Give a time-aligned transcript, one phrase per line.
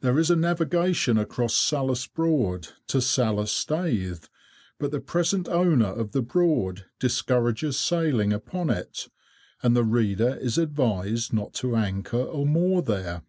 [0.00, 4.24] There is a navigation across Salhouse Broad to Salhouse Staithe,
[4.80, 9.06] but the present owner of the Broad discourages sailing upon it,
[9.62, 13.22] and the reader is advised not to anchor or moor there.